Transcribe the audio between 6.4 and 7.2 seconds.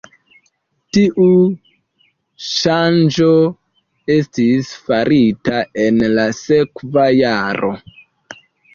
sekva